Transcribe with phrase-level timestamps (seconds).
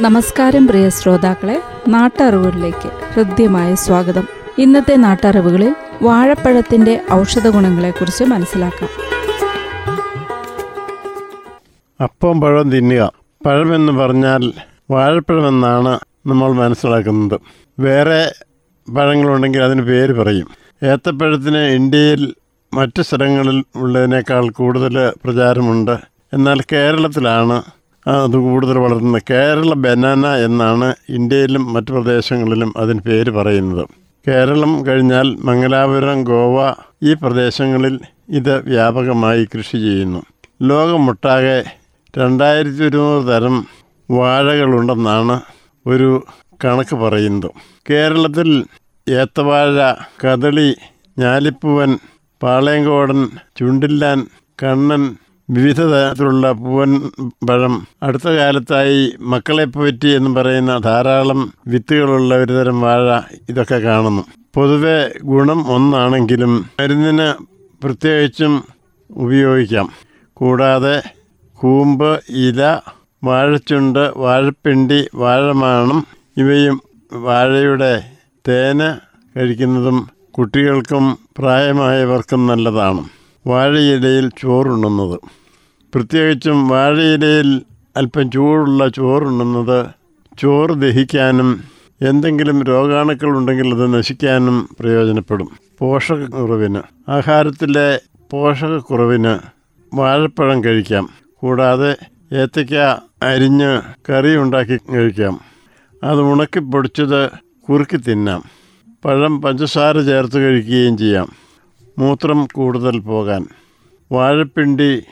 [0.00, 4.28] നമസ്കാരം പ്രിയ ശ്രോതാക്കളെ നാട്ടറിവുകളിലേക്ക് ഹൃദ്യമായ സ്വാഗതം.
[4.58, 8.88] ഇന്നത്തെ നാട്ടറിവുകളിൽ വാഴപ്പഴത്തിന്റെ ഔഷധ ഗുണങ്ങളെക്കുറിച്ച് മനസ്സിലാക്കാം.
[12.02, 13.12] അപ്പം പഴം തിന്നുക.
[13.74, 14.52] എന്ന് പറഞ്ഞാൽ
[14.90, 17.40] വാഴപ്പഴം എന്നാണ് നമ്മൾ മനസ്സിലാക്കുന്നത്.
[17.78, 18.32] വേറെ
[18.92, 20.48] പഴങ്ങളുണ്ടെങ്കിൽ അതിന് പേര് പറയും.
[20.82, 22.34] ഏത്തപ്പഴത്തിന് ഇന്ത്യയിൽ
[22.74, 25.96] മറ്റ് സ്ഥലങ്ങളിൽ ഉള്ളതിനേക്കാൾ കൂടുതൽ പ്രചാരമുണ്ട്.
[26.32, 27.62] എന്നാൽ കേരളത്തിലാണ്
[28.06, 33.84] അത് കൂടുതൽ വളർത്തുന്നത് കേരള ബനാന എന്നാണ് ഇന്ത്യയിലും മറ്റു പ്രദേശങ്ങളിലും അതിന് പേര് പറയുന്നത്.
[34.28, 40.22] കേരളം കഴിഞ്ഞാൽ മംഗലാപുരം ഗോവ ഈ പ്രദേശങ്ങളിൽ ഇത് വ്യാപകമായി കൃഷി ചെയ്യുന്നു.
[40.62, 41.58] ലോകമൊട്ടാകെ
[42.18, 43.56] രണ്ടായിരത്തി ഒരുന്നൂറ് തരം
[44.10, 45.40] വാഴകളുണ്ടെന്നാണ്
[45.86, 46.24] ഒരു
[46.64, 47.50] കണക്ക് പറയുന്നത്.
[47.90, 48.64] കേരളത്തിൽ
[49.08, 49.76] ഏത്തവാഴ
[50.24, 50.76] കദളി
[51.18, 51.98] ഞാലിപ്പൂവൻ
[52.42, 54.26] പാളയങ്കോടൻ ചുണ്ടില്ലാൻ
[54.62, 55.02] കണ്ണൻ
[55.50, 57.10] വിവിധ തരത്തിലുള്ള പൂവൻ
[57.48, 57.86] പഴം.
[58.02, 64.24] അടുത്ത കാലത്തായി മക്കളെ പറ്റി എന്ന് പറയുന്ന ധാരാളം വിത്തുകളുള്ള ഒരു തരം വാഴ ഇതൊക്കെ കാണുന്നു.
[64.54, 67.28] പൊതുവെ ഗുണം ഒന്നാണെങ്കിലും മരുന്നിന്
[67.84, 68.64] പ്രത്യേകിച്ചും
[69.10, 69.88] ഉപയോഗിക്കാം.
[70.34, 71.02] കൂടാതെ
[71.54, 72.80] കൂമ്പ് ഇല
[73.24, 76.80] വാഴച്ചുണ്ട് വാഴപ്പിണ്ടി വാഴമാണം ഇവയും
[77.12, 78.04] വാഴയുടെ
[78.48, 78.96] തേന്
[79.38, 83.15] കഴിക്കുന്നതും കുട്ടികൾക്കും പ്രായമായവർക്കും നല്ലതാണ്.
[83.46, 85.20] വാഴയിലയിൽ ചോറുണ്ണുന്നത്.
[85.94, 87.62] പ്രത്യേകിച്ചും വാഴയിലയിൽ
[87.96, 89.86] അല്പം ചൂടുള്ള ചോറുണ്ണുന്നത്
[90.38, 91.64] ചോറ് ദഹിക്കാനും
[92.02, 95.48] എന്തെങ്കിലും രോഗാണുക്കൾ ഉണ്ടെങ്കിൽ അത് നശിക്കാനും പ്രയോജനപ്പെടും.
[95.78, 96.82] പോഷകക്കുറവിന്.
[97.08, 99.38] ആഹാരത്തിലെ പോഷകക്കുറവിന്
[99.94, 101.08] വാഴപ്പഴം കഴിക്കാം.
[101.34, 101.96] കൂടാതെ
[102.32, 102.76] ഏത്തയ്ക്ക
[103.22, 103.80] അരിഞ്ഞ്
[104.10, 105.40] കറി ഉണ്ടാക്കി കഴിക്കാം.
[106.04, 107.30] അത് ഉണക്കി പൊടിച്ചത്
[107.68, 108.42] കുറുക്കി തിന്നാം.
[109.04, 111.45] പഴം പഞ്ചസാര ചേർത്ത് കഴിക്കുകയും ചെയ്യാം.
[111.98, 113.46] മൂത്രം കൂടുതൽ പോകാൻ.
[114.12, 115.02] വാഴപ്പിണ്ടി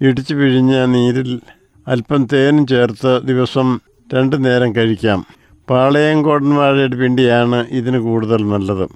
[0.00, 1.40] ഇടിച്ചു പിഴിഞ്ഞ നീരിൽ
[1.88, 3.80] അല്പം തേനും ചേർത്ത് ദിവസം
[4.14, 5.26] രണ്ട് നേരം കഴിക്കാം.
[5.70, 8.88] പാളയം കോടൻ വാഴയുടെ പിണ്ടിയാണ് ഇതിന് കൂടുതൽ നല്ലത്.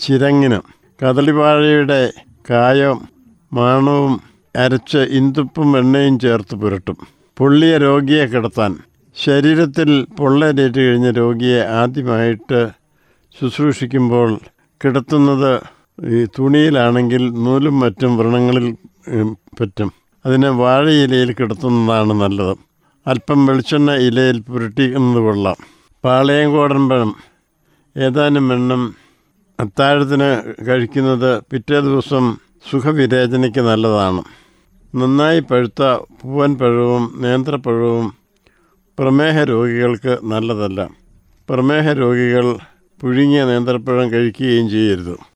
[0.00, 0.60] ചിരങ്ങിന്.
[1.02, 2.12] കദളിവാഴയുടെ
[2.50, 3.08] കായം
[3.52, 4.20] മാണവും
[4.56, 6.96] അരച്ച് ഇന്തുപ്പും എണ്ണയും ചേർത്ത് പുരട്ടും.
[7.38, 8.78] പൊള്ളിയ രോഗിയെ കിടത്താൻ.
[9.16, 12.68] ശരീരത്തിൽ പൊള്ളലേറ്റ് കഴിഞ്ഞ രോഗിയെ ആദ്യമായിട്ട്
[13.40, 14.40] ശുശ്രൂഷിക്കുമ്പോൾ
[14.84, 18.76] കിടത്തുന്നത് ഈ തുണിയിലാണെങ്കിൽ നൂലും മറ്റും വ്രണങ്ങളിൽ
[19.60, 19.92] പറ്റും.
[20.26, 22.56] അതിനെ വാഴയിലയിൽ കിടത്തുന്നതാണ് നല്ലത്.
[23.06, 25.56] അല്പം വെളിച്ചെണ്ണ ഇലയിൽ പുരട്ടിക്കുന്നത് കൊള്ളാം.
[26.04, 27.16] പാളയം കോടമ്പഴം.
[27.96, 28.94] ഏതാനും എണ്ണം
[29.60, 32.36] അത്താഴത്തിന് കഴിക്കുന്നത് പിറ്റേ ദിവസം
[32.70, 34.22] സുഖവിരേചനയ്ക്ക് നല്ലതാണ്.
[34.94, 35.82] നന്നായി പഴുത്ത
[36.22, 38.12] പൂവൻ പഴവും നേന്ത്രപ്പഴവും
[38.98, 40.88] പ്രമേഹ രോഗികൾക്ക് നല്ലതല്ല.
[41.50, 42.56] പ്രമേഹ രോഗികൾ
[43.00, 45.35] പുഴുങ്ങിയ നേന്ത്രപ്പഴം കഴിക്കുകയും ചെയ്യരുത്.